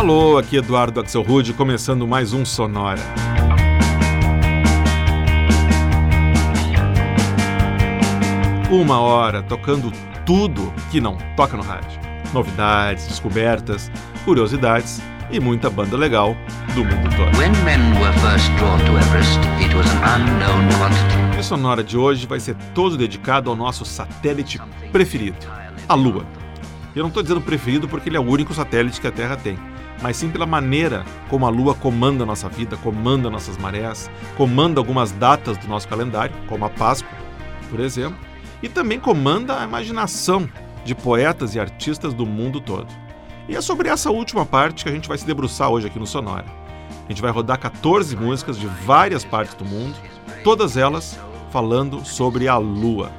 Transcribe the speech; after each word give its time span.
Alô, 0.00 0.38
aqui 0.38 0.56
Eduardo 0.56 0.98
Axel 0.98 1.20
Rude, 1.20 1.52
começando 1.52 2.08
mais 2.08 2.32
um 2.32 2.42
Sonora. 2.42 3.02
Uma 8.70 8.98
hora 8.98 9.42
tocando 9.42 9.92
tudo 10.24 10.72
que 10.90 11.02
não 11.02 11.18
toca 11.36 11.54
no 11.54 11.62
rádio. 11.62 12.00
Novidades, 12.32 13.08
descobertas, 13.08 13.92
curiosidades 14.24 15.02
e 15.30 15.38
muita 15.38 15.68
banda 15.68 15.98
legal 15.98 16.34
do 16.74 16.82
mundo 16.82 17.14
todo. 17.14 17.36
E 21.36 21.40
o 21.40 21.44
Sonora 21.44 21.84
de 21.84 21.98
hoje 21.98 22.26
vai 22.26 22.40
ser 22.40 22.56
todo 22.74 22.96
dedicado 22.96 23.50
ao 23.50 23.56
nosso 23.56 23.84
satélite 23.84 24.58
preferido, 24.90 25.36
a 25.86 25.94
Lua. 25.94 26.24
Eu 26.96 27.02
não 27.02 27.08
estou 27.08 27.22
dizendo 27.22 27.42
preferido 27.42 27.86
porque 27.86 28.08
ele 28.08 28.16
é 28.16 28.20
o 28.20 28.26
único 28.26 28.54
satélite 28.54 28.98
que 28.98 29.06
a 29.06 29.12
Terra 29.12 29.36
tem 29.36 29.58
mas 30.02 30.16
sim 30.16 30.30
pela 30.30 30.46
maneira 30.46 31.04
como 31.28 31.46
a 31.46 31.50
Lua 31.50 31.74
comanda 31.74 32.24
a 32.24 32.26
nossa 32.26 32.48
vida, 32.48 32.76
comanda 32.76 33.30
nossas 33.30 33.58
marés, 33.58 34.10
comanda 34.36 34.80
algumas 34.80 35.12
datas 35.12 35.56
do 35.58 35.68
nosso 35.68 35.86
calendário, 35.88 36.34
como 36.48 36.64
a 36.64 36.70
Páscoa, 36.70 37.10
por 37.68 37.80
exemplo, 37.80 38.18
e 38.62 38.68
também 38.68 38.98
comanda 38.98 39.60
a 39.60 39.64
imaginação 39.64 40.48
de 40.84 40.94
poetas 40.94 41.54
e 41.54 41.60
artistas 41.60 42.14
do 42.14 42.26
mundo 42.26 42.60
todo. 42.60 42.88
E 43.48 43.56
é 43.56 43.60
sobre 43.60 43.88
essa 43.88 44.10
última 44.10 44.46
parte 44.46 44.84
que 44.84 44.90
a 44.90 44.92
gente 44.92 45.08
vai 45.08 45.18
se 45.18 45.26
debruçar 45.26 45.70
hoje 45.70 45.86
aqui 45.86 45.98
no 45.98 46.06
Sonora. 46.06 46.46
A 47.04 47.08
gente 47.08 47.22
vai 47.22 47.30
rodar 47.30 47.58
14 47.58 48.14
músicas 48.16 48.58
de 48.58 48.66
várias 48.66 49.24
partes 49.24 49.54
do 49.54 49.64
mundo, 49.64 49.96
todas 50.44 50.76
elas 50.76 51.18
falando 51.50 52.04
sobre 52.04 52.46
a 52.46 52.56
Lua, 52.56 53.10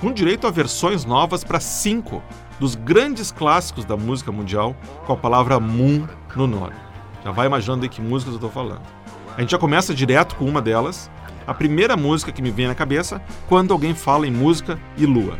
com 0.00 0.12
direito 0.12 0.46
a 0.46 0.50
versões 0.50 1.04
novas 1.04 1.44
para 1.44 1.60
cinco 1.60 2.22
dos 2.60 2.74
grandes 2.74 3.32
clássicos 3.32 3.86
da 3.86 3.96
música 3.96 4.30
mundial 4.30 4.76
com 5.06 5.12
a 5.14 5.16
palavra 5.16 5.58
Moon 5.58 6.06
no 6.36 6.46
nome. 6.46 6.74
Já 7.24 7.32
vai 7.32 7.46
imaginando 7.46 7.82
aí 7.82 7.88
que 7.88 8.02
músicas 8.02 8.34
eu 8.34 8.36
estou 8.36 8.50
falando. 8.50 8.82
A 9.36 9.40
gente 9.40 9.50
já 9.50 9.58
começa 9.58 9.94
direto 9.94 10.36
com 10.36 10.44
uma 10.44 10.60
delas, 10.60 11.10
a 11.46 11.54
primeira 11.54 11.96
música 11.96 12.30
que 12.30 12.42
me 12.42 12.50
vem 12.50 12.66
na 12.66 12.74
cabeça 12.74 13.22
quando 13.48 13.72
alguém 13.72 13.94
fala 13.94 14.26
em 14.26 14.30
música 14.30 14.78
e 14.96 15.06
lua. 15.06 15.38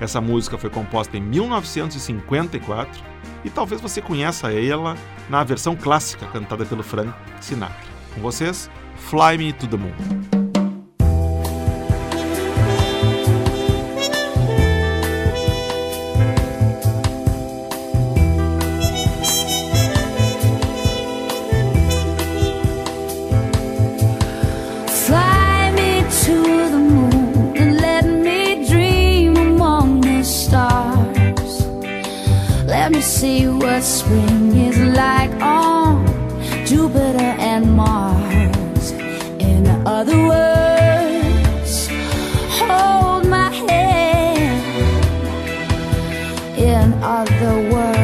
Essa 0.00 0.20
música 0.20 0.58
foi 0.58 0.68
composta 0.68 1.16
em 1.16 1.20
1954 1.20 3.02
e 3.44 3.48
talvez 3.48 3.80
você 3.80 4.02
conheça 4.02 4.52
ela 4.52 4.96
na 5.30 5.44
versão 5.44 5.76
clássica 5.76 6.26
cantada 6.26 6.66
pelo 6.66 6.82
Frank 6.82 7.12
Sinatra. 7.40 7.86
Com 8.14 8.20
vocês, 8.20 8.68
Fly 8.96 9.38
Me 9.38 9.52
to 9.52 9.66
the 9.68 9.76
Moon. 9.76 10.35
See 32.94 33.48
what 33.48 33.82
spring 33.82 34.56
is 34.56 34.78
like 34.78 35.32
on 35.42 36.06
Jupiter 36.64 37.34
and 37.40 37.72
Mars. 37.74 38.92
In 39.40 39.66
other 39.84 40.16
words, 40.16 41.88
hold 42.58 43.26
my 43.28 43.50
hand. 43.50 44.62
In 46.56 46.92
other 47.02 47.70
words, 47.72 47.95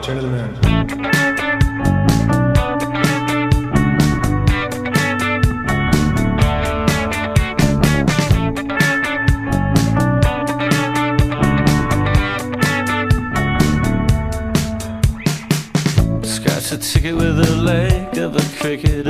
Return 0.00 0.16
to 0.16 0.22
the 0.22 0.28
Moon. 0.28 0.80
ticket 16.80 17.14
with 17.14 17.36
the 17.36 17.56
leg 17.56 18.16
of 18.16 18.34
a 18.36 18.58
cricket 18.58 19.06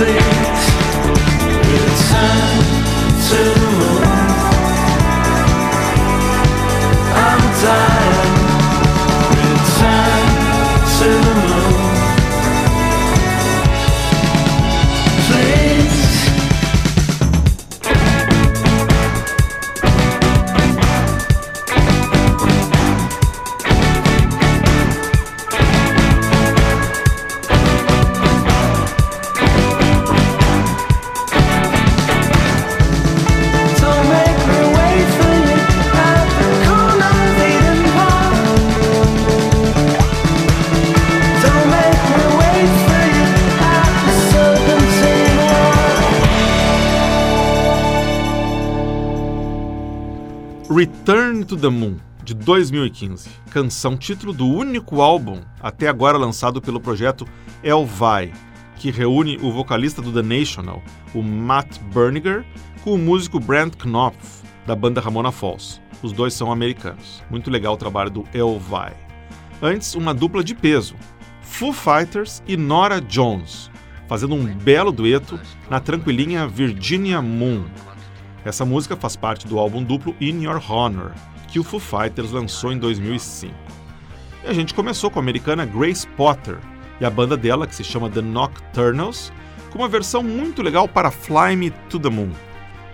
see. 0.00 0.49
To 51.50 51.56
the 51.56 51.68
Moon, 51.68 51.96
de 52.22 52.32
2015, 52.32 53.28
canção 53.50 53.96
título 53.96 54.32
do 54.32 54.46
único 54.46 55.00
álbum 55.00 55.40
até 55.60 55.88
agora 55.88 56.16
lançado 56.16 56.62
pelo 56.62 56.78
projeto 56.78 57.26
Elvai, 57.60 58.32
que 58.76 58.92
reúne 58.92 59.36
o 59.42 59.50
vocalista 59.50 60.00
do 60.00 60.12
The 60.12 60.22
National, 60.22 60.80
o 61.12 61.20
Matt 61.20 61.78
Berninger, 61.92 62.44
com 62.84 62.94
o 62.94 62.98
músico 62.98 63.40
Brent 63.40 63.74
Knopf, 63.74 64.44
da 64.64 64.76
banda 64.76 65.00
Ramona 65.00 65.32
Falls. 65.32 65.82
Os 66.04 66.12
dois 66.12 66.32
são 66.32 66.52
americanos. 66.52 67.20
Muito 67.28 67.50
legal 67.50 67.74
o 67.74 67.76
trabalho 67.76 68.10
do 68.10 68.24
Elvai. 68.32 68.94
Antes, 69.60 69.96
uma 69.96 70.14
dupla 70.14 70.44
de 70.44 70.54
peso, 70.54 70.94
Foo 71.42 71.72
Fighters 71.72 72.44
e 72.46 72.56
Nora 72.56 73.00
Jones, 73.00 73.68
fazendo 74.06 74.36
um 74.36 74.46
belo 74.46 74.92
dueto 74.92 75.40
na 75.68 75.80
tranquilinha 75.80 76.46
Virginia 76.46 77.20
Moon. 77.20 77.64
Essa 78.44 78.64
música 78.64 78.96
faz 78.96 79.16
parte 79.16 79.48
do 79.48 79.58
álbum 79.58 79.82
duplo 79.82 80.14
In 80.20 80.44
Your 80.44 80.62
Honor, 80.70 81.12
que 81.50 81.58
o 81.58 81.64
Foo 81.64 81.80
Fighters 81.80 82.30
lançou 82.30 82.72
em 82.72 82.78
2005. 82.78 83.54
E 84.44 84.48
a 84.48 84.52
gente 84.52 84.72
começou 84.72 85.10
com 85.10 85.18
a 85.18 85.22
americana 85.22 85.66
Grace 85.66 86.06
Potter 86.06 86.58
e 87.00 87.04
a 87.04 87.10
banda 87.10 87.36
dela, 87.36 87.66
que 87.66 87.74
se 87.74 87.84
chama 87.84 88.08
The 88.08 88.22
Nocturnals, 88.22 89.32
com 89.70 89.78
uma 89.78 89.88
versão 89.88 90.22
muito 90.22 90.62
legal 90.62 90.88
para 90.88 91.10
Fly 91.10 91.56
Me 91.56 91.70
to 91.88 91.98
the 91.98 92.08
Moon, 92.08 92.30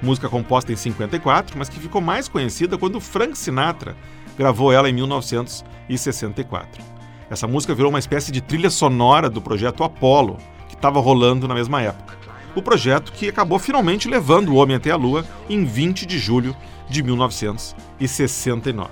música 0.02 0.28
composta 0.28 0.72
em 0.72 0.76
54, 0.76 1.58
mas 1.58 1.68
que 1.68 1.78
ficou 1.78 2.00
mais 2.00 2.28
conhecida 2.28 2.78
quando 2.78 3.00
Frank 3.00 3.36
Sinatra 3.36 3.96
gravou 4.36 4.72
ela 4.72 4.88
em 4.88 4.92
1964. 4.92 6.82
Essa 7.30 7.46
música 7.46 7.74
virou 7.74 7.90
uma 7.90 7.98
espécie 7.98 8.30
de 8.30 8.40
trilha 8.40 8.70
sonora 8.70 9.28
do 9.28 9.42
projeto 9.42 9.82
Apollo, 9.82 10.36
que 10.68 10.74
estava 10.74 11.00
rolando 11.00 11.48
na 11.48 11.54
mesma 11.54 11.82
época. 11.82 12.25
O 12.56 12.62
projeto 12.62 13.12
que 13.12 13.28
acabou 13.28 13.58
finalmente 13.58 14.08
levando 14.08 14.48
o 14.48 14.54
homem 14.54 14.74
até 14.74 14.90
a 14.90 14.96
Lua 14.96 15.26
em 15.46 15.62
20 15.66 16.06
de 16.06 16.18
julho 16.18 16.56
de 16.88 17.02
1969. 17.02 18.88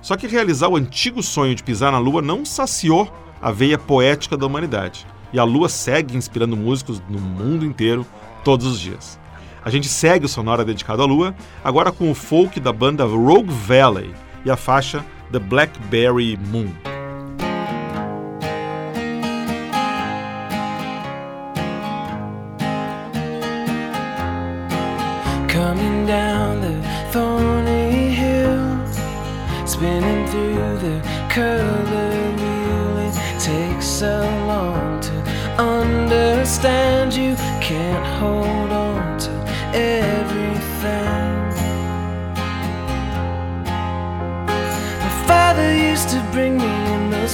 Só 0.00 0.16
que 0.16 0.26
realizar 0.26 0.68
o 0.68 0.76
antigo 0.76 1.22
sonho 1.22 1.54
de 1.54 1.62
pisar 1.62 1.92
na 1.92 1.98
Lua 1.98 2.22
não 2.22 2.42
saciou 2.42 3.12
a 3.42 3.50
veia 3.50 3.76
poética 3.76 4.34
da 4.34 4.46
humanidade, 4.46 5.06
e 5.30 5.38
a 5.38 5.44
Lua 5.44 5.68
segue 5.68 6.16
inspirando 6.16 6.56
músicos 6.56 7.02
no 7.06 7.20
mundo 7.20 7.66
inteiro 7.66 8.06
todos 8.42 8.66
os 8.66 8.80
dias. 8.80 9.20
A 9.62 9.68
gente 9.68 9.86
segue 9.86 10.24
o 10.24 10.28
Sonora 10.28 10.64
dedicado 10.64 11.02
à 11.02 11.04
Lua, 11.04 11.34
agora 11.62 11.92
com 11.92 12.10
o 12.10 12.14
folk 12.14 12.58
da 12.60 12.72
banda 12.72 13.04
Rogue 13.04 13.52
Valley 13.52 14.14
e 14.42 14.50
a 14.50 14.56
faixa 14.56 15.04
The 15.30 15.38
Blackberry 15.38 16.38
Moon. 16.50 16.93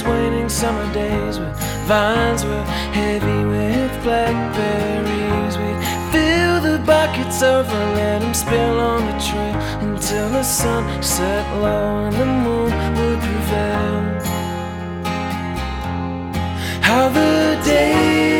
Those 0.01 0.09
waning 0.09 0.49
summer 0.49 0.93
days 0.93 1.39
where 1.39 1.53
vines 1.85 2.43
were 2.43 2.63
heavy 2.93 3.45
with 3.45 4.03
blackberries. 4.03 5.57
We'd 5.57 6.11
fill 6.11 6.61
the 6.61 6.83
buckets 6.85 7.41
over, 7.41 7.77
let 7.95 8.21
them 8.21 8.33
spill 8.33 8.79
on 8.79 9.05
the 9.05 9.23
trail 9.23 9.55
until 9.87 10.29
the 10.29 10.43
sun 10.43 11.01
set 11.03 11.45
low 11.57 12.05
and 12.05 12.15
the 12.15 12.25
moon 12.25 12.71
would 12.97 13.19
prevail. 13.19 14.01
How 16.81 17.09
the 17.09 17.61
days 17.63 18.30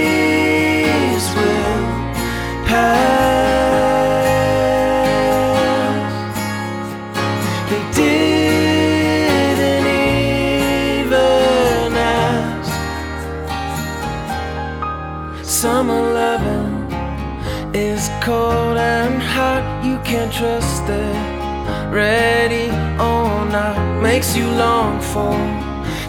long 24.61 24.93
for 25.13 25.35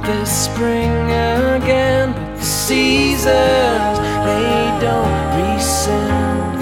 the 0.09 0.21
spring 0.27 0.93
again. 1.57 2.07
But 2.17 2.37
the 2.37 2.45
seasons 2.69 3.97
they 4.27 4.51
don't 4.87 5.21
rescind. 5.39 6.61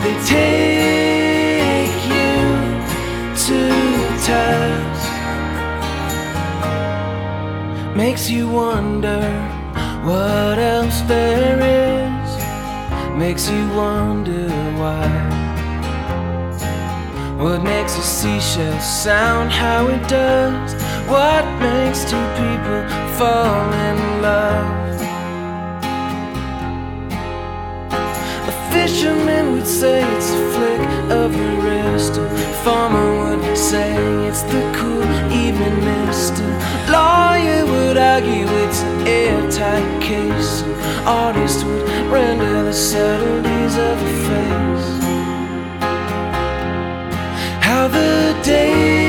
They 0.04 0.16
take 0.36 1.98
you 2.14 2.36
to 3.44 3.60
task. 4.28 5.04
Makes 7.96 8.24
you 8.30 8.44
wonder 8.48 8.89
Makes 13.40 13.52
you 13.52 13.68
wonder 13.74 14.48
why. 14.76 15.08
What 17.38 17.62
makes 17.62 17.96
a 17.96 18.02
seashell 18.02 18.78
sound 18.80 19.50
how 19.50 19.88
it 19.88 20.06
does? 20.10 20.74
What 21.08 21.46
makes 21.58 22.04
two 22.04 22.26
people 22.36 22.82
fall 23.16 23.72
in 23.72 24.20
love? 24.20 25.00
A 28.46 28.54
fisherman 28.74 29.52
would 29.52 29.66
say 29.66 30.02
it's 30.16 30.30
a 30.34 30.50
flick 30.52 30.88
of 31.10 31.32
the 31.32 31.50
wrist. 31.62 32.18
A 32.18 32.28
farmer 32.62 33.38
would 33.38 33.56
say 33.56 33.94
it's 34.28 34.42
the 34.42 34.62
cool 34.76 35.08
evening 35.32 35.82
mist. 35.82 36.34
Lawyer 36.96 37.64
would 37.66 37.96
argue 37.96 38.46
it's 38.64 38.80
an 38.82 39.06
airtight 39.06 40.02
case. 40.02 40.62
An 40.62 40.74
artist 41.06 41.64
would 41.66 41.82
render 42.10 42.64
the 42.64 42.72
subtleties 42.72 43.76
of 43.76 43.96
a 44.10 44.14
face. 44.26 44.88
How 47.66 47.88
the 47.88 48.40
days 48.42 48.99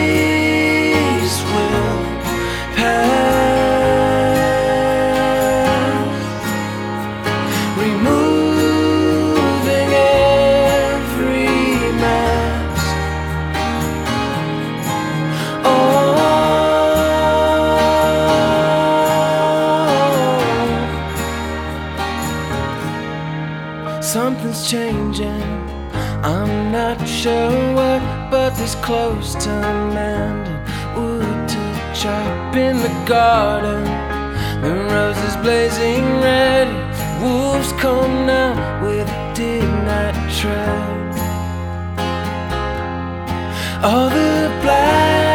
but 27.24 28.50
this 28.56 28.74
close 28.75 29.36
to 29.36 29.50
mending 29.94 30.54
wood 30.96 31.50
to 31.50 31.94
chop 31.94 32.56
in 32.56 32.78
the 32.78 33.04
garden. 33.06 33.84
The 34.62 34.74
roses 34.74 35.36
blazing 35.38 36.04
red, 36.22 36.68
wolves 37.22 37.74
come 37.74 38.25
now 38.25 38.84
with 38.84 39.08
midnight 39.38 40.16
tread. 40.40 41.16
All 43.84 44.10
the 44.10 44.60
blackberry 44.62 45.31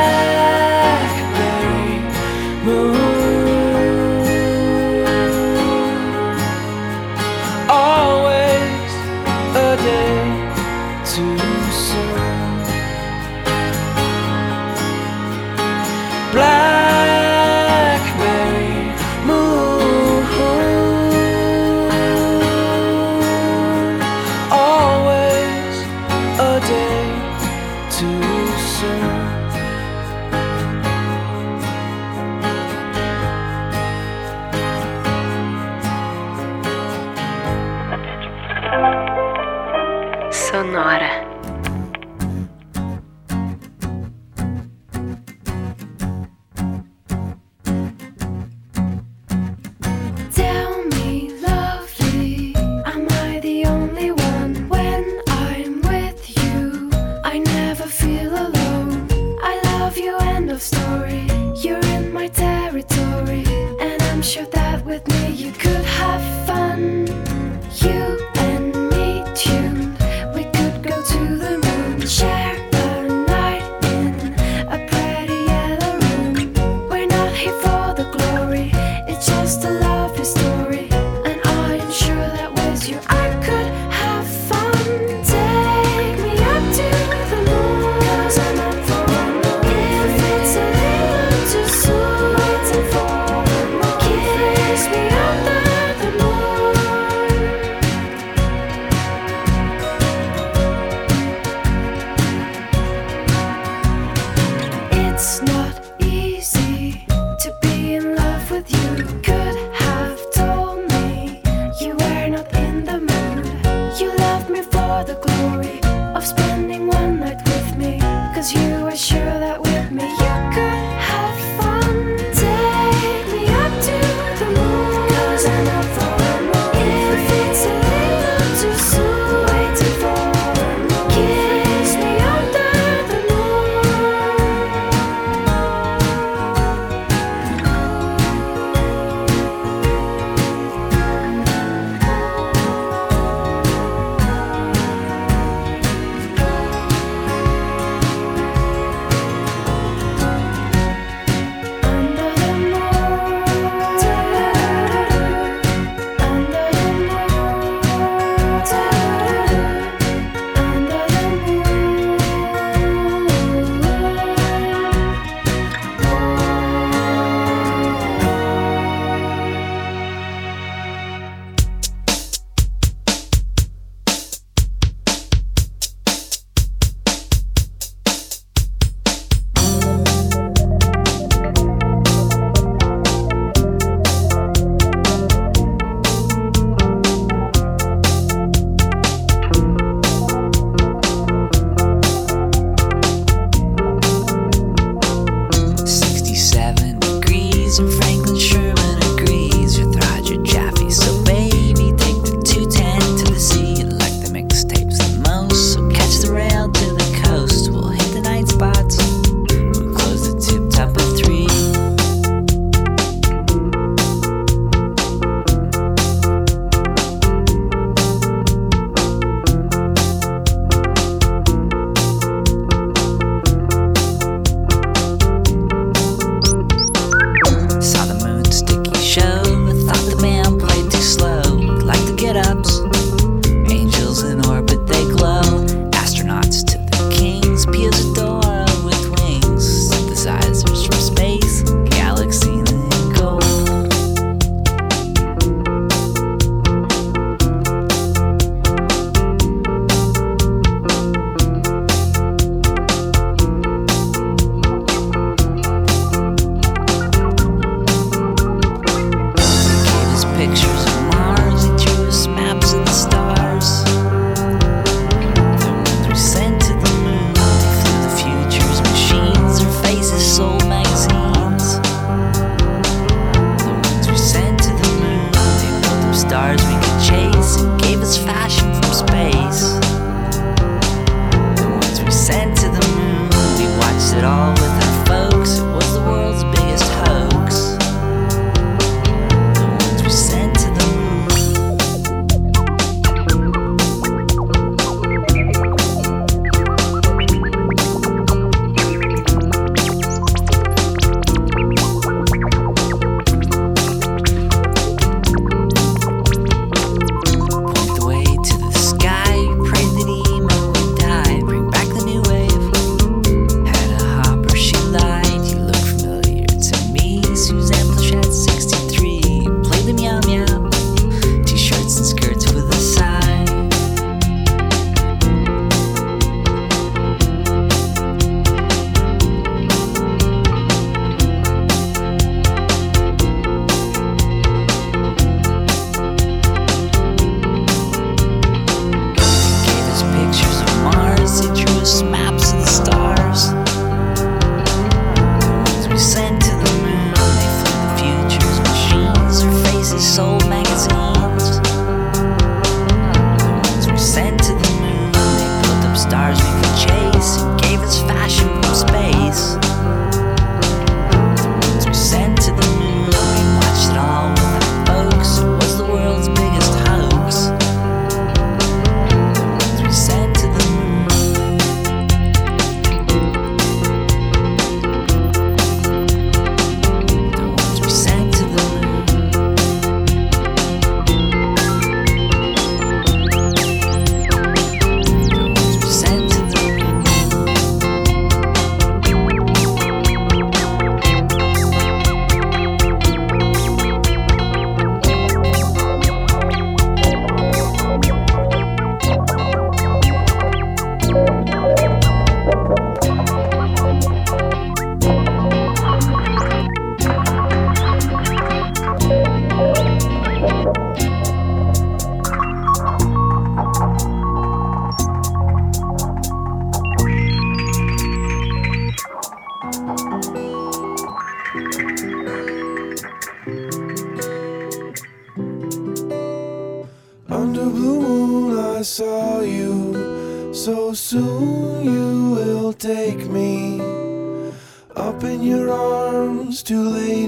the 115.05 115.15
glory 115.17 115.81
of 116.15 116.25
spending 116.27 116.66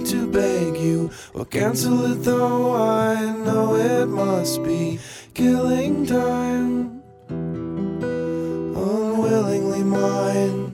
to 0.09 0.27
beg 0.27 0.77
you 0.79 1.11
or 1.35 1.45
cancel 1.45 2.11
it 2.11 2.25
though 2.25 2.75
I 2.75 3.31
know 3.45 3.77
it 3.77 4.07
must 4.07 4.65
be 4.65 4.99
killing 5.35 6.07
time. 6.07 7.03
Unwillingly 8.79 9.83
mine, 9.83 10.68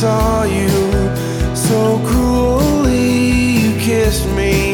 saw 0.00 0.44
you 0.44 0.70
so 1.54 2.00
cruelly. 2.06 3.60
You 3.60 3.78
kissed 3.78 4.26
me, 4.28 4.69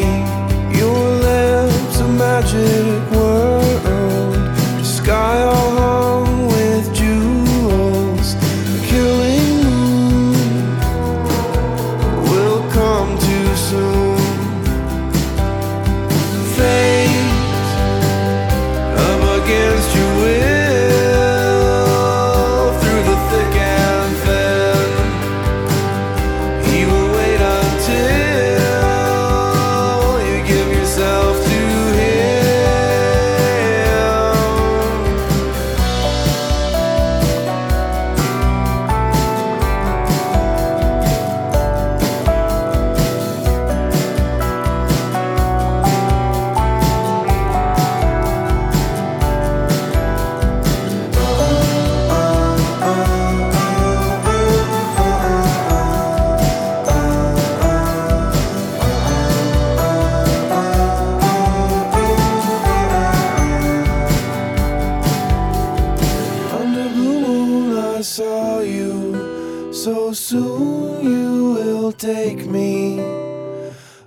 So 69.77 70.11
soon 70.13 71.05
you 71.05 71.53
will 71.53 71.93
take 71.93 72.47
me 72.47 72.99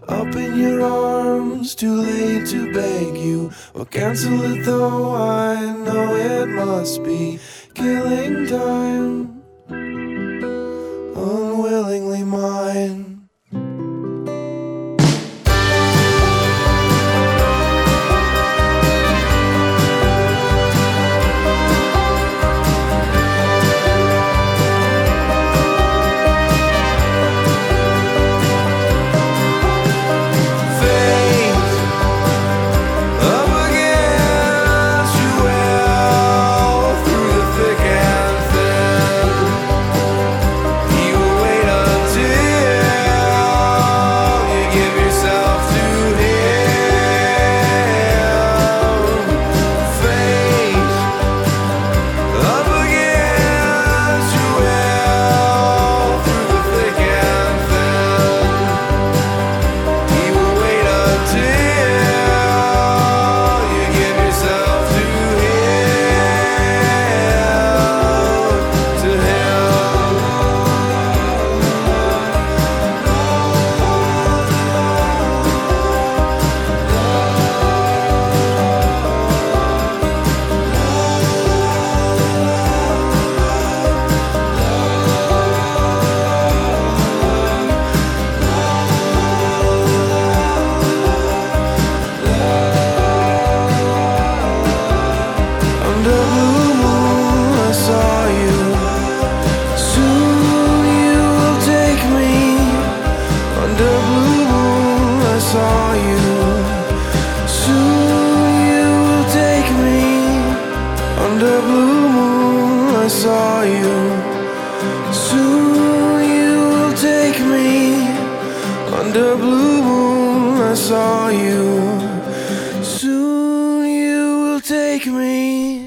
up 0.08 0.36
in 0.36 0.60
your 0.60 0.82
arms. 0.82 1.76
Too 1.76 1.94
late 1.94 2.48
to 2.48 2.74
beg 2.74 3.16
you 3.16 3.52
or 3.76 3.86
cancel 3.86 4.42
it, 4.52 4.66
though 4.66 5.16
I 5.16 5.72
know 5.86 6.16
it 6.16 6.48
must 6.48 7.04
be 7.04 7.40
killing 7.76 8.48
time. 8.48 9.39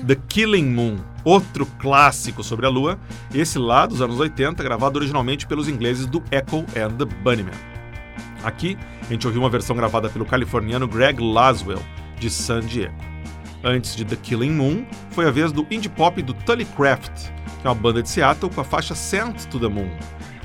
The 0.07 0.17
Killing 0.29 0.71
Moon, 0.71 0.99
outro 1.25 1.65
clássico 1.79 2.43
sobre 2.43 2.67
a 2.67 2.69
Lua, 2.69 2.99
esse 3.35 3.59
lá 3.59 3.87
dos 3.87 4.03
anos 4.03 4.19
80, 4.19 4.63
gravado 4.63 4.99
originalmente 4.99 5.47
pelos 5.47 5.69
ingleses 5.69 6.07
do 6.07 6.23
Echo 6.31 6.65
and 6.77 6.97
the 6.99 7.05
Bunnymen. 7.05 7.72
Aqui, 8.43 8.77
a 9.03 9.13
gente 9.13 9.27
ouviu 9.27 9.43
uma 9.43 9.49
versão 9.49 9.77
gravada 9.77 10.09
pelo 10.09 10.25
californiano 10.25 10.89
Greg 10.89 11.23
Laswell, 11.23 11.83
de 12.19 12.29
San 12.29 12.61
Diego. 12.61 12.95
Antes 13.65 13.95
de 13.95 14.05
The 14.05 14.17
Killing 14.17 14.51
Moon, 14.51 14.85
foi 15.11 15.27
a 15.27 15.31
vez 15.31 15.53
do 15.53 15.67
indie 15.71 15.89
pop 15.89 16.21
do 16.21 16.35
Tully 16.35 16.65
Craft, 16.65 17.31
que 17.61 17.67
é 17.67 17.71
uma 17.71 17.75
banda 17.75 18.03
de 18.03 18.09
Seattle 18.09 18.51
com 18.51 18.61
a 18.61 18.65
faixa 18.65 18.95
Sent 18.95 19.47
to 19.47 19.61
the 19.61 19.69
Moon, 19.69 19.91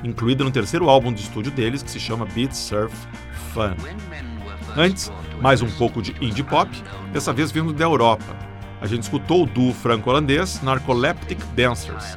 incluída 0.03 0.43
no 0.43 0.51
terceiro 0.51 0.87
álbum 0.89 1.11
de 1.11 1.21
estúdio 1.21 1.51
deles, 1.51 1.81
que 1.81 1.89
se 1.89 1.99
chama 1.99 2.25
Beat 2.25 2.53
Surf 2.53 2.95
Fun. 3.53 3.75
Antes, 4.75 5.11
mais 5.41 5.63
um 5.63 5.69
pouco 5.71 6.01
de 6.01 6.15
indie 6.21 6.43
pop, 6.43 6.69
dessa 7.11 7.33
vez 7.33 7.51
vindo 7.51 7.73
da 7.73 7.85
Europa. 7.85 8.37
A 8.79 8.85
gente 8.85 9.03
escutou 9.03 9.43
o 9.43 9.47
duo 9.47 9.73
franco-holandês 9.73 10.61
Narcoleptic 10.61 11.39
Dancers 11.55 12.15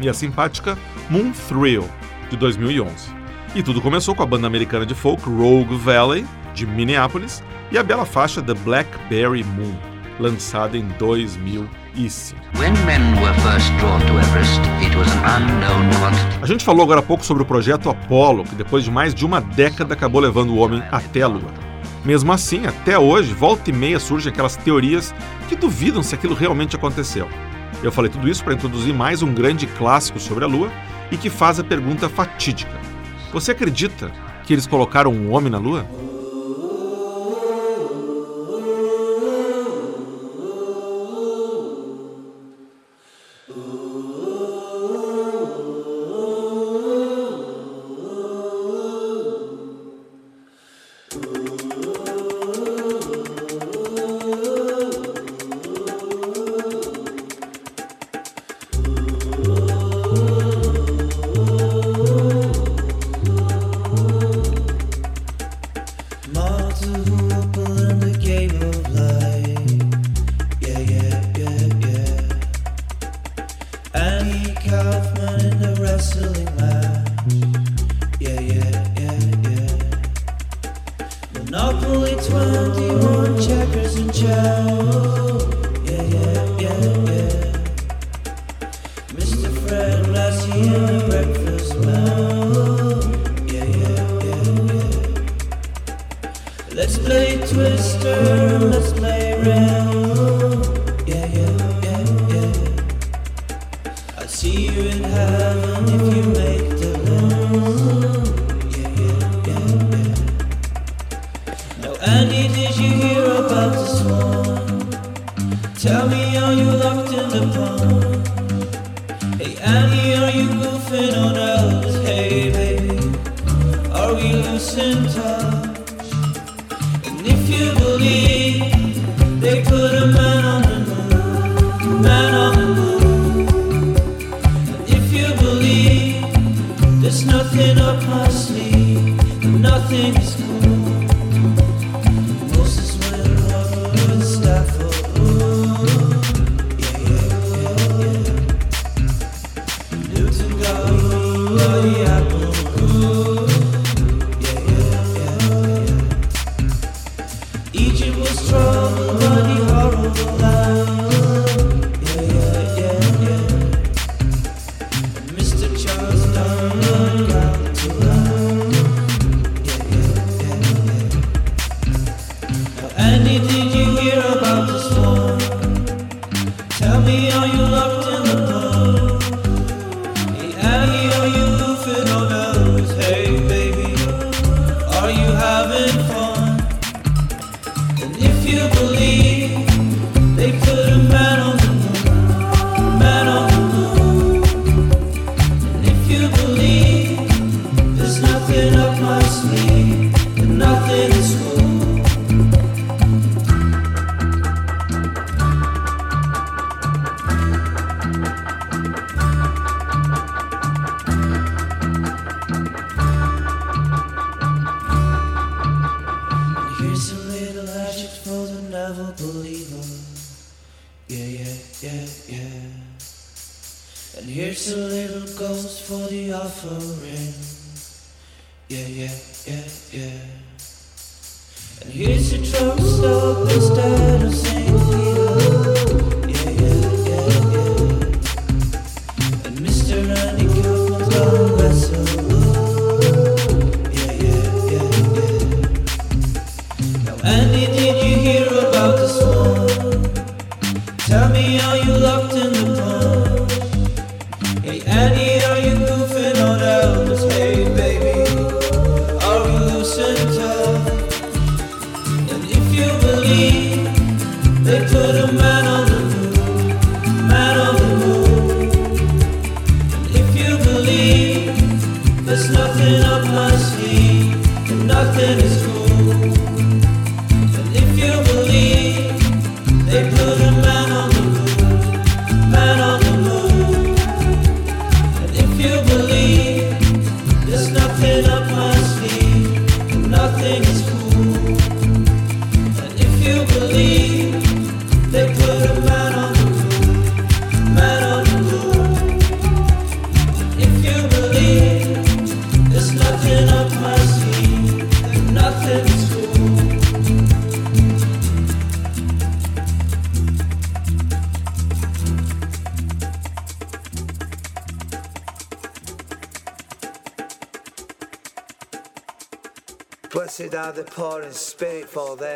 e 0.00 0.08
a 0.08 0.14
simpática 0.14 0.78
Moon 1.10 1.32
Thrill, 1.48 1.88
de 2.30 2.36
2011. 2.36 3.21
E 3.54 3.62
tudo 3.62 3.82
começou 3.82 4.14
com 4.14 4.22
a 4.22 4.26
banda 4.26 4.46
americana 4.46 4.86
de 4.86 4.94
folk 4.94 5.28
Rogue 5.28 5.76
Valley, 5.76 6.24
de 6.54 6.66
Minneapolis, 6.66 7.42
e 7.70 7.76
a 7.76 7.82
bela 7.82 8.06
faixa 8.06 8.40
The 8.40 8.54
Blackberry 8.54 9.44
Moon, 9.44 9.74
lançada 10.18 10.78
em 10.78 10.88
2005. 10.98 12.40
A 16.40 16.46
gente 16.46 16.64
falou 16.64 16.82
agora 16.82 17.00
há 17.00 17.02
pouco 17.02 17.26
sobre 17.26 17.42
o 17.42 17.46
projeto 17.46 17.90
Apollo, 17.90 18.44
que 18.44 18.54
depois 18.54 18.84
de 18.84 18.90
mais 18.90 19.14
de 19.14 19.26
uma 19.26 19.42
década 19.42 19.92
acabou 19.92 20.22
levando 20.22 20.54
o 20.54 20.56
homem 20.56 20.82
até 20.90 21.20
a 21.20 21.28
Lua. 21.28 21.52
Mesmo 22.06 22.32
assim, 22.32 22.66
até 22.66 22.98
hoje, 22.98 23.34
volta 23.34 23.68
e 23.68 23.72
meia 23.72 24.00
surgem 24.00 24.32
aquelas 24.32 24.56
teorias 24.56 25.14
que 25.50 25.56
duvidam 25.56 26.02
se 26.02 26.14
aquilo 26.14 26.34
realmente 26.34 26.74
aconteceu. 26.74 27.28
Eu 27.82 27.92
falei 27.92 28.10
tudo 28.10 28.30
isso 28.30 28.42
para 28.42 28.54
introduzir 28.54 28.94
mais 28.94 29.20
um 29.20 29.34
grande 29.34 29.66
clássico 29.66 30.18
sobre 30.18 30.42
a 30.42 30.48
Lua 30.48 30.72
e 31.10 31.18
que 31.18 31.28
faz 31.28 31.60
a 31.60 31.64
pergunta 31.64 32.08
fatídica: 32.08 32.91
você 33.32 33.52
acredita 33.52 34.12
que 34.44 34.52
eles 34.52 34.66
colocaram 34.66 35.10
um 35.10 35.32
homem 35.32 35.50
na 35.50 35.58
Lua? 35.58 35.86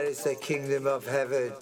is 0.07 0.23
the 0.23 0.37
kingdom 0.37 0.87
of 0.87 1.05
heaven. 1.07 1.53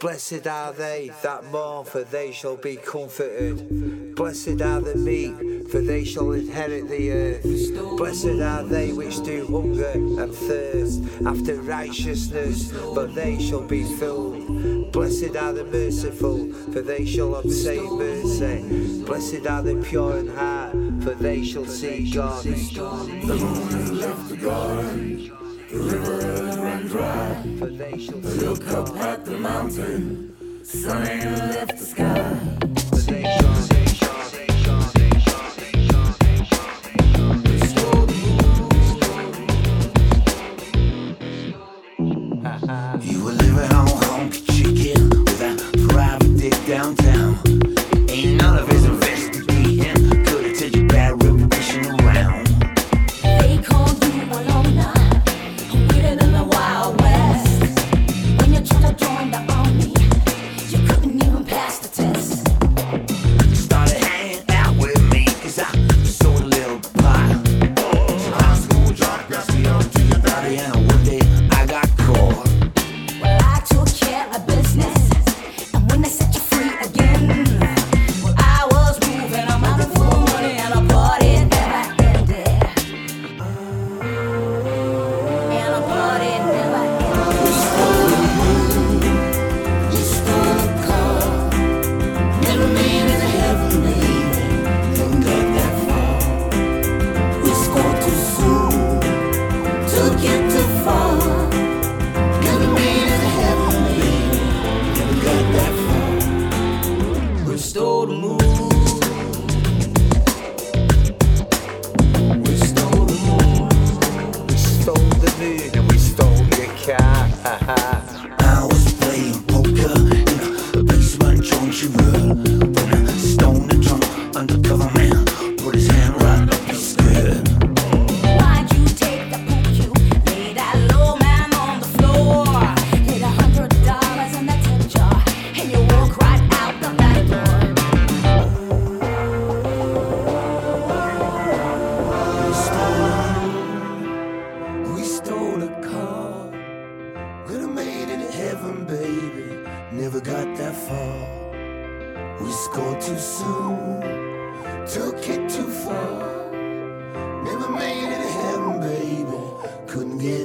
Blessed 0.00 0.48
are 0.48 0.72
they 0.72 1.12
that 1.22 1.44
mourn, 1.44 1.84
for 1.84 2.02
they 2.02 2.32
shall 2.32 2.56
be 2.56 2.74
comforted. 2.74 4.16
Blessed 4.16 4.60
are 4.60 4.80
the 4.80 4.96
meek, 4.96 5.68
for 5.68 5.80
they 5.80 6.02
shall 6.02 6.32
inherit 6.32 6.88
the 6.88 7.12
earth. 7.12 7.96
Blessed 7.96 8.40
are 8.40 8.64
they 8.64 8.92
which 8.92 9.22
do 9.22 9.46
hunger 9.46 9.92
and 10.20 10.34
thirst 10.34 11.04
after 11.24 11.54
righteousness, 11.62 12.72
but 12.92 13.14
they 13.14 13.38
shall 13.38 13.62
be 13.62 13.84
filled. 13.84 14.90
Blessed 14.90 15.36
are 15.36 15.52
the 15.52 15.64
merciful, 15.64 16.52
for 16.72 16.80
they 16.80 17.06
shall 17.06 17.36
obtain 17.36 17.84
mercy. 17.96 19.04
Blessed 19.04 19.46
are 19.46 19.62
the 19.62 19.76
pure 19.88 20.18
in 20.18 20.26
heart, 20.26 20.72
for 21.04 21.14
they 21.14 21.44
shall 21.44 21.66
see 21.66 22.10
God. 22.10 22.42
The 22.42 23.36
moon 23.36 23.98
left 23.98 24.28
the 24.28 24.36
garden, 24.36 25.30
the 25.70 25.78
river 25.78 26.61
and 26.82 26.90
dry. 26.90 27.42
Look 28.46 28.66
up 28.68 28.88
at 28.96 29.24
the 29.24 29.38
mountain, 29.38 30.64
sun 30.64 31.06
ain't 31.06 31.24
left 31.24 31.78
the 31.78 31.84
sky. 31.84 33.71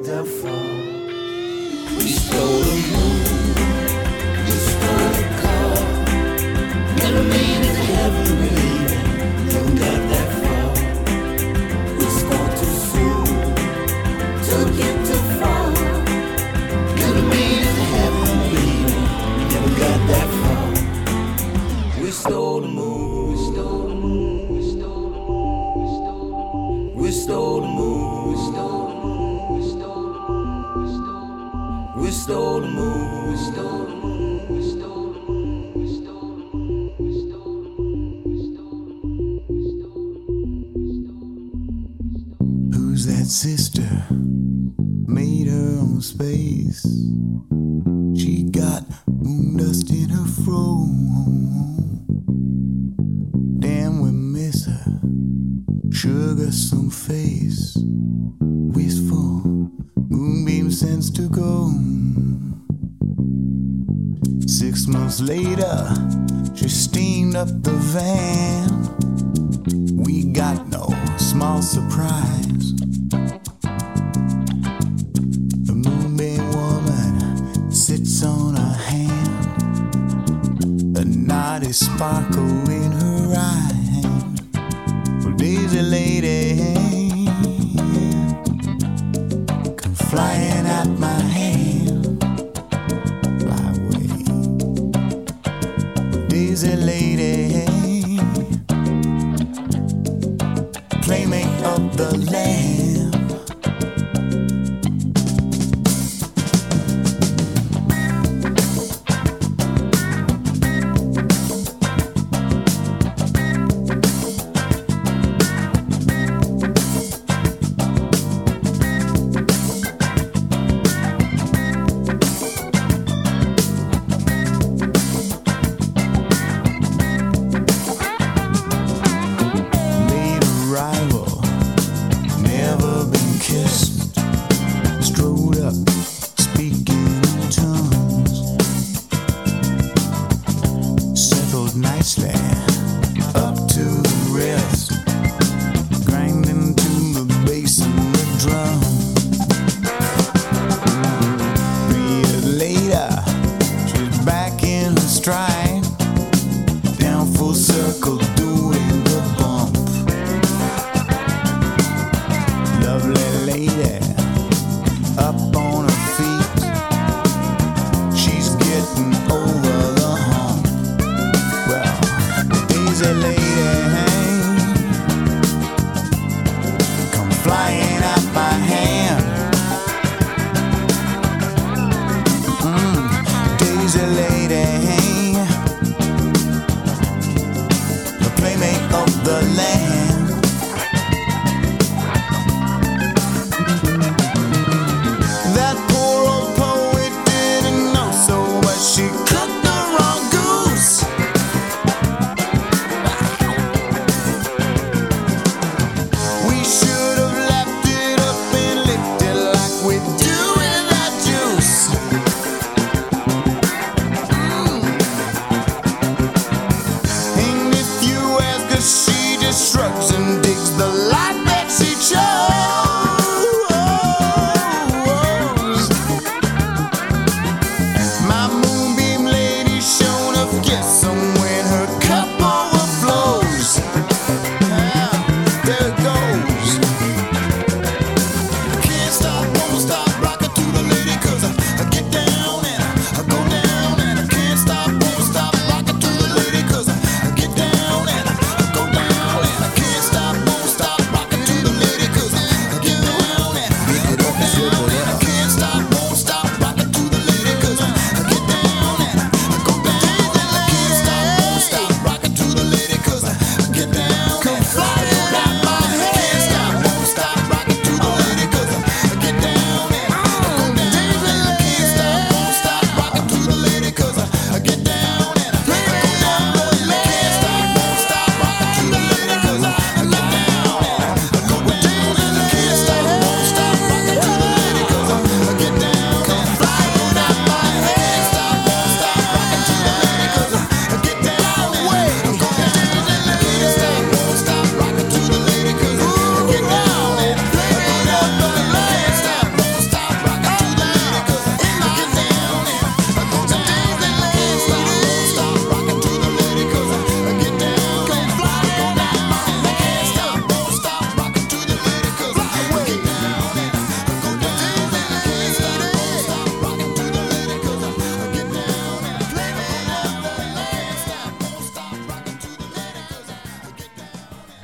wonderful. 0.07 0.49
We 1.97 2.07
stole 2.11 2.59
the 2.59 2.75
moon, 2.93 3.23
we 4.45 4.51
stole 4.51 5.11
the 5.17 5.25
car, 5.41 5.75
never 6.95 7.23
made 7.23 7.65
it 7.65 7.75
to 7.75 7.83
heaven. 7.93 8.76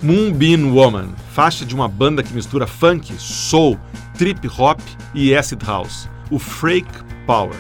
Moonbeam 0.04 0.74
Woman, 0.74 1.12
faixa 1.32 1.66
de 1.66 1.74
uma 1.74 1.88
banda 1.88 2.22
que 2.22 2.34
mistura 2.34 2.68
funk, 2.68 3.14
soul, 3.18 3.80
trip 4.18 4.46
hop 4.60 4.78
e 5.14 5.34
acid 5.34 5.64
house, 5.64 6.10
o 6.30 6.38
Freak 6.38 6.90
Power, 7.26 7.56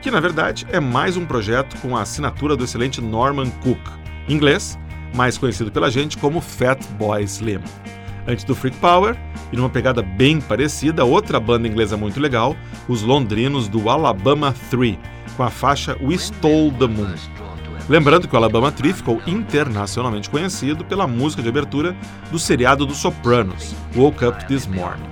que 0.00 0.10
na 0.10 0.18
verdade 0.18 0.66
é 0.70 0.80
mais 0.80 1.18
um 1.18 1.26
projeto 1.26 1.76
com 1.82 1.94
a 1.94 2.00
assinatura 2.00 2.56
do 2.56 2.64
excelente 2.64 2.98
Norman 3.02 3.50
Cook, 3.62 3.78
inglês, 4.26 4.78
mais 5.14 5.36
conhecido 5.36 5.70
pela 5.70 5.90
gente 5.90 6.16
como 6.16 6.40
Fat 6.40 6.82
Boy 6.98 7.24
Slim. 7.24 7.60
Antes 8.26 8.44
do 8.44 8.54
Freak 8.54 8.78
Power, 8.78 9.14
e 9.52 9.56
numa 9.56 9.68
pegada 9.68 10.00
bem 10.00 10.40
parecida, 10.40 11.04
outra 11.04 11.38
banda 11.38 11.68
inglesa 11.68 11.94
muito 11.94 12.18
legal, 12.18 12.56
os 12.88 13.02
londrinos 13.02 13.68
do 13.68 13.90
Alabama 13.90 14.54
3, 14.70 14.96
com 15.36 15.42
a 15.42 15.50
faixa 15.50 15.94
We 16.00 16.14
Stole 16.14 16.70
the 16.70 16.86
Moon. 16.86 17.41
Lembrando 17.88 18.28
que 18.28 18.34
o 18.34 18.36
Alabama 18.36 18.70
Tree 18.70 18.92
ficou 18.92 19.20
internacionalmente 19.26 20.30
conhecido 20.30 20.84
pela 20.84 21.06
música 21.06 21.42
de 21.42 21.48
abertura 21.48 21.96
do 22.30 22.38
seriado 22.38 22.86
dos 22.86 22.98
Sopranos, 22.98 23.74
Woke 23.96 24.24
Up 24.24 24.44
This 24.46 24.66
Morning. 24.66 25.10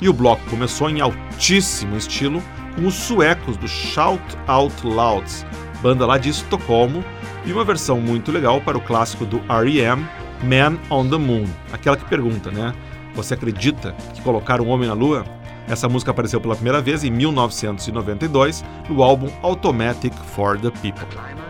E 0.00 0.08
o 0.08 0.12
bloco 0.12 0.44
começou 0.50 0.90
em 0.90 1.00
altíssimo 1.00 1.96
estilo 1.96 2.42
com 2.76 2.86
os 2.86 2.94
suecos 2.94 3.56
do 3.56 3.66
Shout 3.66 4.22
Out 4.46 4.86
Louds, 4.86 5.46
banda 5.80 6.04
lá 6.04 6.18
de 6.18 6.28
Estocolmo, 6.28 7.02
e 7.46 7.52
uma 7.52 7.64
versão 7.64 8.00
muito 8.00 8.30
legal 8.30 8.60
para 8.60 8.76
o 8.76 8.80
clássico 8.80 9.24
do 9.24 9.38
R.E.M., 9.48 10.06
Man 10.42 10.78
on 10.90 11.08
the 11.08 11.16
Moon, 11.16 11.46
aquela 11.72 11.96
que 11.96 12.04
pergunta, 12.04 12.50
né? 12.50 12.74
Você 13.14 13.34
acredita 13.34 13.92
que 14.12 14.20
colocaram 14.20 14.66
um 14.66 14.68
homem 14.68 14.88
na 14.88 14.94
lua? 14.94 15.24
Essa 15.68 15.88
música 15.88 16.10
apareceu 16.10 16.40
pela 16.40 16.54
primeira 16.54 16.82
vez 16.82 17.04
em 17.04 17.10
1992 17.10 18.64
no 18.88 19.02
álbum 19.02 19.30
Automatic 19.42 20.12
for 20.34 20.58
the 20.58 20.70
People. 20.70 21.43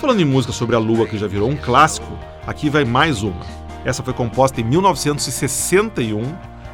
Falando 0.00 0.22
em 0.22 0.24
música 0.24 0.50
sobre 0.50 0.74
a 0.74 0.78
lua 0.78 1.06
que 1.06 1.18
já 1.18 1.26
virou 1.26 1.50
um 1.50 1.56
clássico, 1.56 2.18
aqui 2.46 2.70
vai 2.70 2.86
mais 2.86 3.22
uma. 3.22 3.44
Essa 3.84 4.02
foi 4.02 4.14
composta 4.14 4.58
em 4.58 4.64
1961 4.64 6.22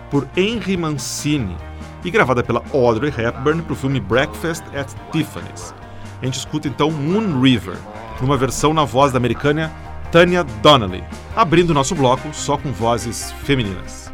por 0.09 0.29
Henry 0.37 0.77
Mancini 0.77 1.57
e 2.05 2.11
gravada 2.11 2.45
pela 2.45 2.63
Audrey 2.73 3.11
Hepburn 3.11 3.63
para 3.63 3.73
o 3.73 3.77
filme 3.77 3.99
Breakfast 3.99 4.63
at 4.77 4.89
Tiffany's. 5.11 5.75
A 6.23 6.25
gente 6.25 6.39
escuta 6.39 6.69
então 6.69 6.89
Moon 6.89 7.41
River, 7.41 7.77
numa 8.21 8.37
versão 8.37 8.73
na 8.73 8.85
voz 8.85 9.11
da 9.11 9.19
americana 9.19 9.73
Tanya 10.13 10.45
Donnelly, 10.63 11.03
abrindo 11.35 11.75
nosso 11.75 11.97
bloco 11.97 12.33
só 12.33 12.57
com 12.57 12.71
vozes 12.71 13.33
femininas. 13.43 14.07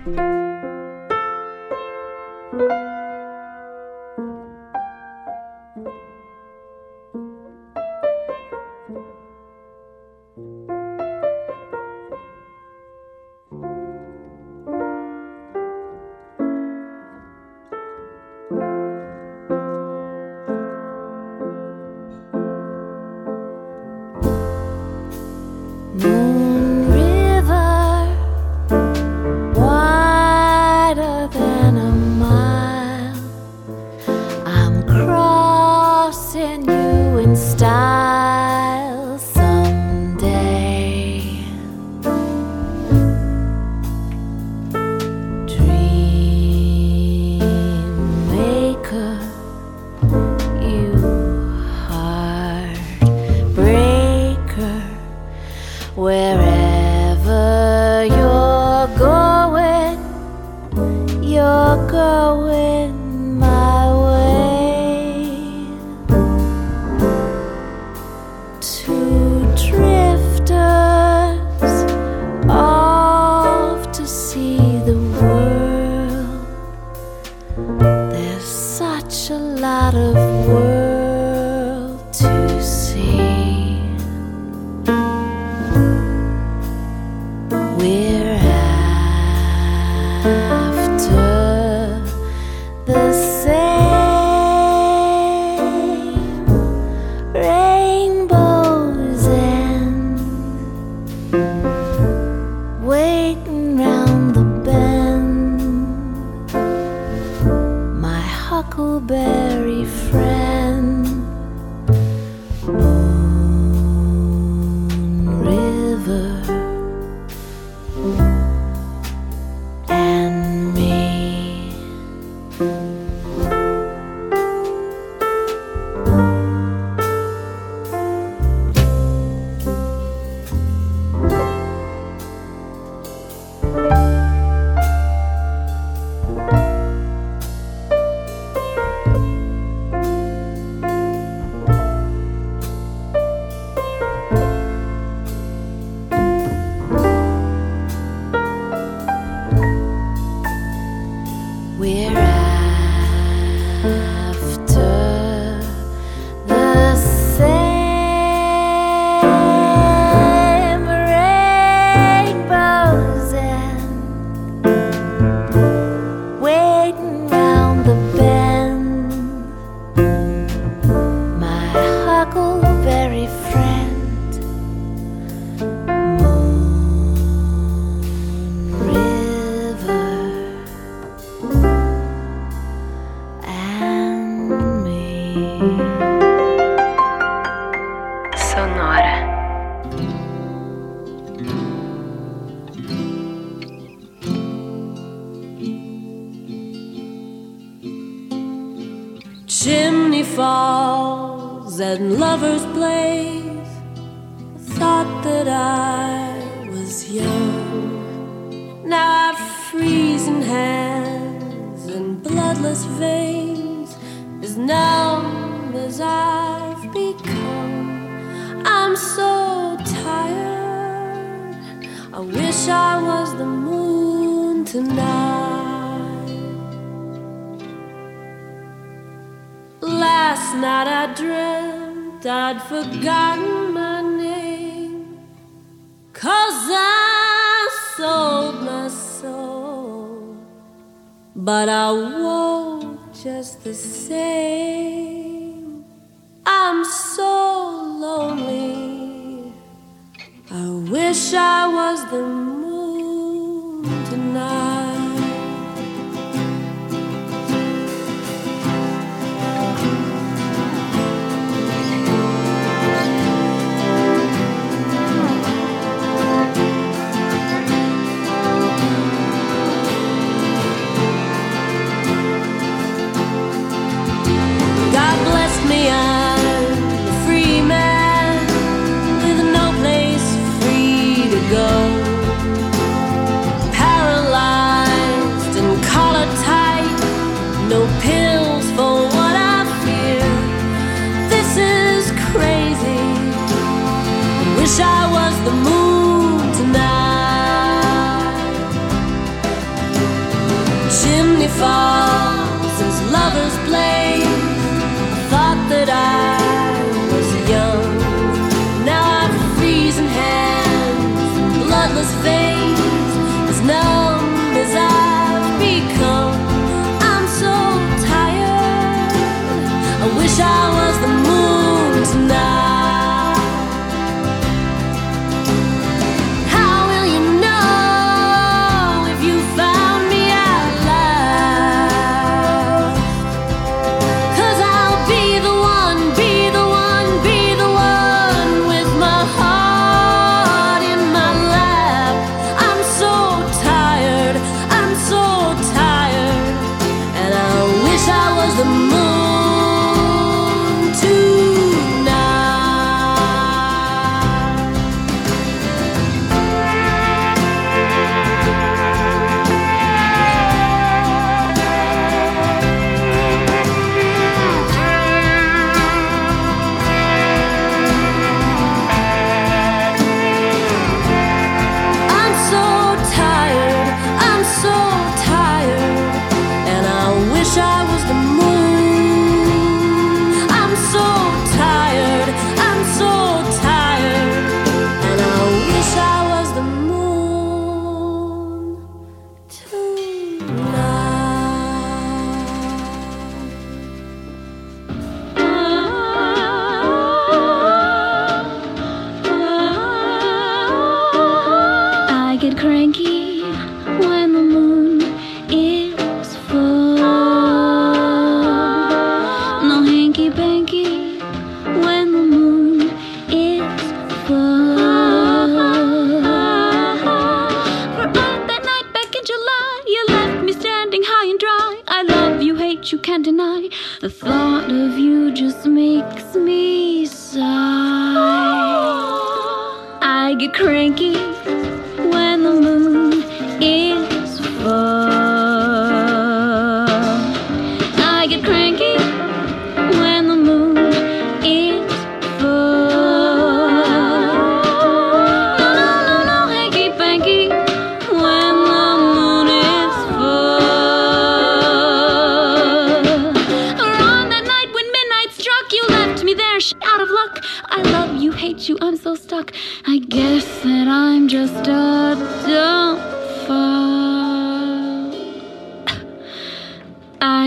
wish 251.13 251.35
I 251.35 251.69
was 251.69 252.07
the 252.11 252.23
moon 252.23 253.83
tonight. 254.07 254.62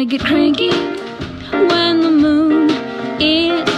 Get 0.07 0.21
cranky 0.21 0.69
when 1.51 2.01
the 2.01 2.11
moon 2.11 2.69
is 3.19 3.74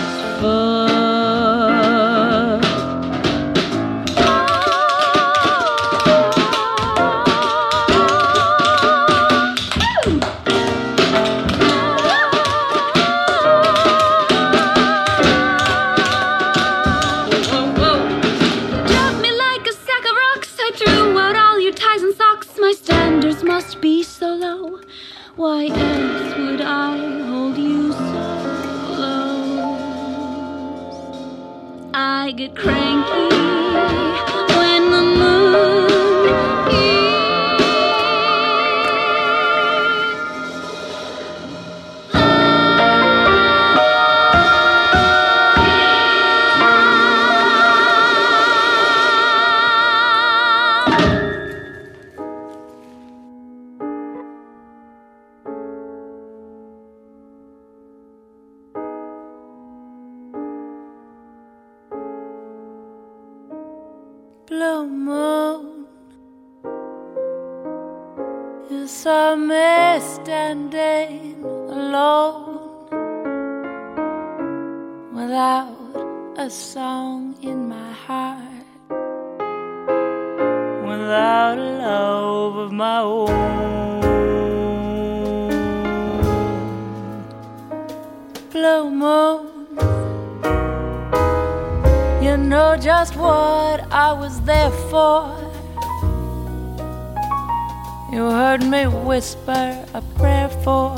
prayer 100.28 100.50
for 100.66 100.96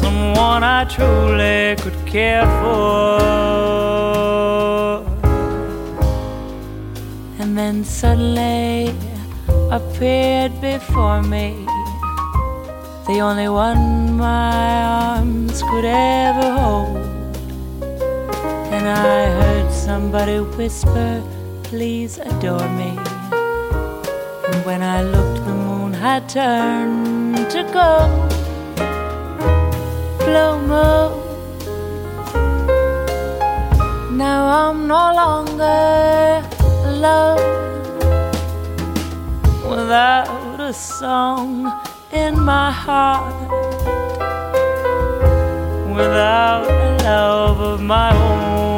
someone 0.00 0.62
I 0.78 0.80
truly 0.94 1.76
could 1.82 1.98
care 2.14 2.46
for. 2.60 3.16
And 7.40 7.50
then 7.58 7.76
suddenly 7.84 8.94
appeared 9.78 10.54
before 10.60 11.22
me 11.34 11.48
the 13.08 13.18
only 13.28 13.48
one 13.48 13.82
my 14.16 14.82
arms 15.16 15.62
could 15.68 15.88
ever 16.24 16.50
hold. 16.60 16.96
And 18.74 18.84
I 18.88 19.18
heard 19.40 19.68
somebody 19.72 20.38
whisper, 20.58 21.08
Please 21.70 22.18
adore 22.18 22.68
me. 22.80 22.90
And 24.48 24.58
when 24.68 24.82
I 24.82 24.98
looked, 25.12 25.25
had 26.08 26.28
turned 26.28 27.50
to 27.50 27.62
gold. 27.76 28.32
Moon. 30.70 31.10
Now 34.16 34.40
I'm 34.60 34.78
no 34.86 35.04
longer 35.22 36.42
alone 36.90 37.42
without 39.70 40.60
a 40.60 40.72
song 40.72 41.50
in 42.12 42.32
my 42.52 42.70
heart 42.70 43.34
without 45.96 46.66
a 46.88 46.90
love 47.02 47.58
of 47.72 47.80
my 47.82 48.10
own. 48.14 48.75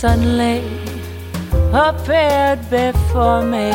Suddenly 0.00 0.64
appeared 1.74 2.58
before 2.70 3.42
me 3.42 3.70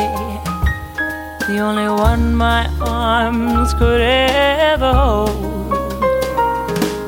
the 1.46 1.58
only 1.60 1.88
one 1.88 2.34
my 2.34 2.66
arms 2.80 3.72
could 3.74 4.00
ever 4.00 4.92
hold. 4.92 5.72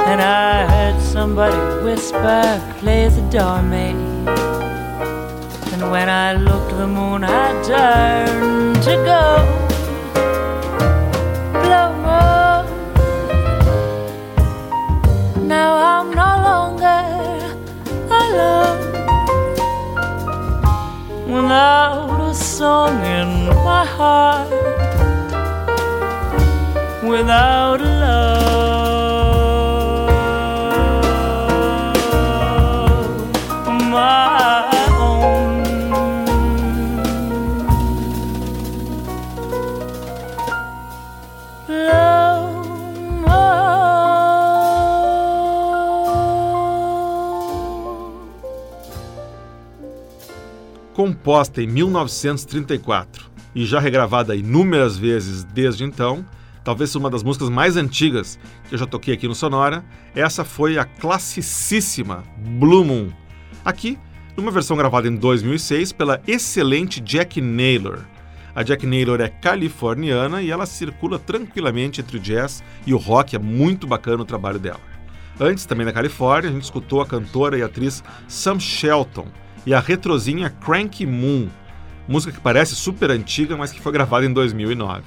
And 0.07 0.21
I 0.21 0.66
heard 0.73 1.03
somebody 1.03 1.59
whisper, 1.85 2.62
Please 2.79 3.16
adore 3.16 3.61
me. 3.61 3.89
And 5.73 5.91
when 5.91 6.09
I 6.09 6.35
looked, 6.35 6.77
the 6.77 6.87
moon 6.87 7.23
had 7.23 7.57
turned 7.64 8.81
to 8.85 8.95
gold. 9.09 9.59
Now 15.55 15.71
I'm 15.91 16.11
no 16.23 16.31
longer 16.49 17.01
alone 18.11 18.58
without 21.43 22.20
a 22.20 22.34
song 22.34 23.05
in 23.05 23.47
my 23.64 23.84
heart, 23.84 24.51
without 27.03 27.80
love 27.80 28.48
Composta 51.19 51.61
em 51.61 51.66
1934 51.66 53.29
e 53.53 53.66
já 53.66 53.81
regravada 53.81 54.37
inúmeras 54.37 54.97
vezes 54.97 55.43
desde 55.43 55.83
então, 55.83 56.25
talvez 56.62 56.95
uma 56.95 57.11
das 57.11 57.25
músicas 57.25 57.51
mais 57.51 57.77
antigas 57.77 58.39
que 58.69 58.77
eu 58.77 58.79
já 58.79 58.87
toquei 58.87 59.14
aqui 59.14 59.27
no 59.27 59.35
Sonora, 59.35 59.85
essa 60.14 60.45
foi 60.45 60.79
a 60.79 60.85
classicíssima 60.85 62.23
Blue 62.39 62.85
Moon. 62.85 63.09
Aqui, 63.64 63.99
numa 64.37 64.53
versão 64.53 64.77
gravada 64.77 65.09
em 65.09 65.16
2006 65.16 65.93
pela 65.93 66.23
excelente 66.25 67.01
Jack 67.01 67.41
Naylor. 67.41 67.99
A 68.55 68.62
Jack 68.62 68.87
Naylor 68.87 69.21
é 69.21 69.29
californiana 69.29 70.41
e 70.41 70.53
ela 70.53 70.66
circula 70.66 71.19
tranquilamente 71.19 72.01
entre 72.01 72.16
o 72.16 72.21
jazz 72.21 72.62
e 72.87 72.95
o 72.95 72.97
rock, 72.97 73.35
é 73.35 73.41
muito 73.41 73.89
bacana 73.89 74.23
o 74.23 74.27
trabalho 74.27 74.61
dela. 74.61 74.81
Antes, 75.41 75.66
também 75.66 75.85
na 75.85 75.93
Califórnia, 75.93 76.49
a 76.49 76.53
gente 76.53 76.62
escutou 76.62 77.01
a 77.01 77.07
cantora 77.07 77.59
e 77.59 77.62
atriz 77.62 78.05
Sam 78.29 78.61
Shelton 78.61 79.27
e 79.69 79.75
a 79.75 79.81
retrozinha 79.81 80.49
Cranky 80.49 81.05
Moon, 81.05 81.47
música 82.09 82.33
que 82.33 82.41
parece 82.41 82.75
super 82.75 83.11
antiga, 83.11 83.55
mas 83.55 83.71
que 83.71 83.83
foi 83.83 83.93
gravada 83.93 84.25
em 84.25 84.33
2009. 84.33 85.03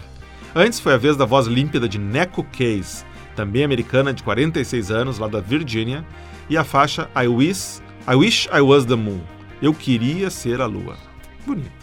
Antes 0.53 0.79
foi 0.79 0.93
a 0.93 0.97
vez 0.97 1.17
da 1.17 1.25
voz 1.25 1.47
límpida 1.47 1.89
de 1.89 1.97
Neco 1.97 2.43
Case, 2.43 3.03
também 3.35 3.63
americana 3.63 4.13
de 4.13 4.21
46 4.21 4.91
anos, 4.91 5.17
lá 5.17 5.27
da 5.27 5.39
Virgínia, 5.41 6.05
e 6.47 6.55
a 6.55 6.63
faixa 6.63 7.09
I 7.15 7.27
Wish, 7.27 7.81
I 8.07 8.13
Wish 8.13 8.47
I 8.55 8.61
Was 8.61 8.85
the 8.85 8.95
Moon. 8.95 9.21
Eu 9.63 9.73
queria 9.73 10.29
ser 10.29 10.61
a 10.61 10.67
lua. 10.67 10.95
Bonito. 11.43 11.80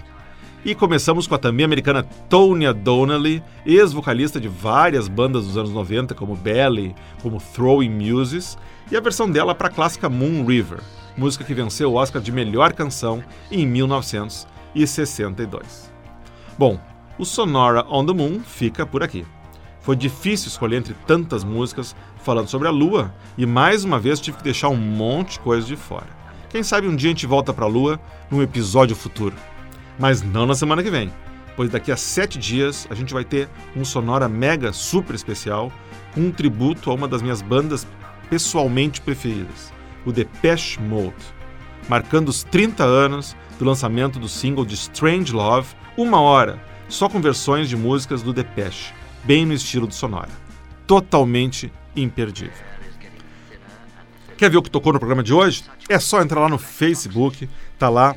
E 0.64 0.74
começamos 0.74 1.26
com 1.26 1.34
a 1.36 1.38
também 1.38 1.64
americana 1.64 2.02
Tonya 2.28 2.74
Donnelly, 2.74 3.40
ex-vocalista 3.64 4.40
de 4.40 4.48
várias 4.48 5.06
bandas 5.06 5.46
dos 5.46 5.56
anos 5.56 5.70
90, 5.70 6.16
como 6.16 6.34
Belly, 6.34 6.96
como 7.22 7.40
Throwing 7.40 7.90
Muses, 7.90 8.58
e 8.90 8.96
a 8.96 9.00
versão 9.00 9.30
dela 9.30 9.54
para 9.54 9.68
a 9.68 9.70
clássica 9.70 10.08
Moon 10.08 10.44
River, 10.44 10.80
música 11.16 11.44
que 11.44 11.54
venceu 11.54 11.92
o 11.92 11.94
Oscar 11.94 12.20
de 12.20 12.32
melhor 12.32 12.72
canção 12.72 13.22
em 13.50 13.66
1962. 13.66 15.92
Bom, 16.58 16.78
o 17.16 17.24
Sonora 17.24 17.86
on 17.88 18.04
the 18.04 18.12
Moon 18.12 18.40
fica 18.40 18.84
por 18.84 19.00
aqui. 19.02 19.24
Foi 19.80 19.94
difícil 19.94 20.48
escolher 20.48 20.78
entre 20.78 20.94
tantas 21.06 21.44
músicas 21.44 21.94
falando 22.22 22.48
sobre 22.48 22.66
a 22.66 22.72
Lua 22.72 23.14
e 23.38 23.46
mais 23.46 23.84
uma 23.84 23.98
vez 23.98 24.20
tive 24.20 24.36
que 24.38 24.44
deixar 24.44 24.68
um 24.68 24.76
monte 24.76 25.34
de 25.34 25.40
coisa 25.40 25.64
de 25.66 25.76
fora. 25.76 26.18
Quem 26.50 26.64
sabe 26.64 26.88
um 26.88 26.96
dia 26.96 27.10
a 27.10 27.12
gente 27.12 27.26
volta 27.26 27.54
para 27.54 27.64
a 27.64 27.68
Lua 27.68 28.00
num 28.30 28.42
episódio 28.42 28.96
futuro. 28.96 29.36
Mas 29.98 30.22
não 30.22 30.46
na 30.46 30.54
semana 30.54 30.82
que 30.82 30.90
vem, 30.90 31.12
pois 31.56 31.70
daqui 31.70 31.90
a 31.90 31.96
sete 31.96 32.38
dias 32.38 32.86
a 32.88 32.94
gente 32.94 33.12
vai 33.12 33.24
ter 33.24 33.48
um 33.74 33.84
Sonora 33.84 34.28
mega 34.28 34.72
super 34.72 35.14
especial 35.14 35.72
com 36.14 36.20
um 36.20 36.30
tributo 36.30 36.90
a 36.90 36.94
uma 36.94 37.08
das 37.08 37.20
minhas 37.20 37.42
bandas 37.42 37.86
pessoalmente 38.30 39.00
preferidas, 39.00 39.72
o 40.04 40.12
Depeche 40.12 40.80
Mode, 40.80 41.14
marcando 41.88 42.28
os 42.28 42.44
30 42.44 42.84
anos 42.84 43.36
do 43.58 43.64
lançamento 43.64 44.18
do 44.18 44.28
single 44.28 44.64
de 44.64 44.74
Strange 44.74 45.32
Love, 45.32 45.74
uma 45.96 46.20
hora, 46.20 46.62
só 46.88 47.08
com 47.08 47.20
versões 47.20 47.68
de 47.68 47.76
músicas 47.76 48.22
do 48.22 48.32
Depeche, 48.32 48.92
bem 49.24 49.44
no 49.44 49.52
estilo 49.52 49.86
do 49.86 49.94
Sonora. 49.94 50.30
Totalmente 50.86 51.72
imperdível. 51.96 52.68
Quer 54.36 54.50
ver 54.50 54.58
o 54.58 54.62
que 54.62 54.70
tocou 54.70 54.92
no 54.92 55.00
programa 55.00 55.22
de 55.22 55.34
hoje? 55.34 55.64
É 55.88 55.98
só 55.98 56.22
entrar 56.22 56.40
lá 56.40 56.48
no 56.48 56.58
Facebook, 56.58 57.48
tá 57.76 57.88
lá, 57.88 58.14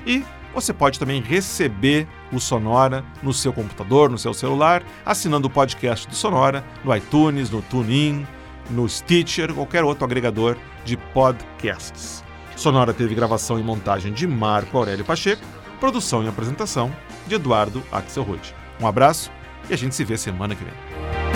E 0.07 0.23
você 0.55 0.75
pode 0.75 0.99
também 0.99 1.23
receber 1.23 2.07
o 2.33 2.41
Sonora 2.41 3.05
no 3.23 3.33
seu 3.33 3.53
computador, 3.53 4.11
no 4.11 4.19
seu 4.19 4.35
celular, 4.35 4.83
assinando 5.07 5.47
o 5.47 5.51
podcast 5.51 6.09
do 6.09 6.15
Sonora 6.15 6.65
no 6.85 6.95
iTunes, 6.95 7.51
no 7.51 7.63
TuneIn, 7.63 8.27
no 8.71 8.89
Stitcher, 8.89 9.53
qualquer 9.55 9.85
outro 9.85 10.05
agregador 10.05 10.57
de 10.85 10.97
podcasts. 10.97 12.25
Sonora 12.57 12.93
teve 12.93 13.15
gravação 13.15 13.59
e 13.59 13.63
montagem 13.63 14.13
de 14.13 14.27
Marco 14.27 14.77
Aurélio 14.77 15.05
Pacheco, 15.05 15.43
produção 15.79 16.25
e 16.25 16.29
apresentação 16.29 16.91
de 17.27 17.37
Eduardo 17.37 17.83
Axelrod. 17.93 18.55
Um 18.81 18.87
abraço 18.87 19.31
e 19.69 19.75
a 19.75 19.77
gente 19.77 19.95
se 19.95 20.05
vê 20.05 20.17
semana 20.17 20.55
que 20.55 20.65
vem. 20.65 21.28